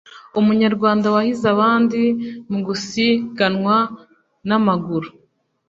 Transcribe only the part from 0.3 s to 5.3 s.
Umunyarwanda yahize abandi mugusiganwa namaguru